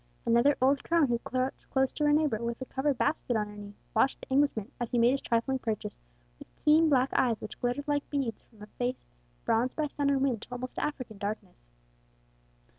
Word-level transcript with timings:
Another 0.25 0.55
old 0.63 0.83
crone 0.83 1.09
who 1.09 1.19
crouched 1.19 1.69
close 1.69 1.93
to 1.93 2.05
her 2.05 2.11
neighbour, 2.11 2.41
with 2.41 2.59
a 2.59 2.65
covered 2.65 2.97
basket 2.97 3.35
on 3.35 3.45
her 3.47 3.55
knee, 3.55 3.75
watched 3.95 4.19
the 4.19 4.29
Englishman, 4.31 4.71
as 4.79 4.89
he 4.89 4.97
made 4.97 5.11
his 5.11 5.21
trifling 5.21 5.59
purchase, 5.59 5.99
with 6.39 6.47
keen 6.65 6.89
black 6.89 7.11
eyes 7.13 7.39
which 7.39 7.61
glittered 7.61 7.87
like 7.87 8.09
beads 8.09 8.41
from 8.41 8.63
a 8.63 8.65
face 8.79 9.05
bronzed 9.45 9.75
by 9.75 9.85
sun 9.85 10.09
and 10.09 10.21
wind 10.23 10.41
to 10.41 10.47
almost 10.51 10.79
African 10.79 11.19
darkness. 11.19 11.67